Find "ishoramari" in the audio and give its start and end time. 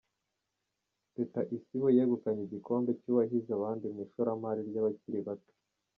4.07-4.61